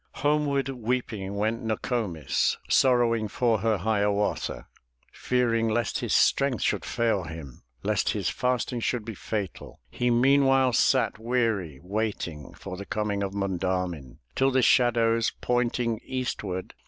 [0.25, 4.65] Homeward weeping went No ko'mis, Sorrowing for her Hiawatha,
[5.13, 9.79] Fearing lest his strength should fail him, Lest his fasting should be fatal.
[9.91, 16.73] He meanwhile sat weary waiting For the coming of Monda'min, Till the shadows, pointing eastward.